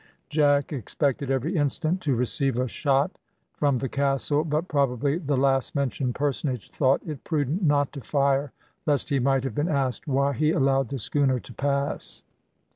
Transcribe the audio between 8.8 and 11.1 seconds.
lest he might have been asked why he allowed the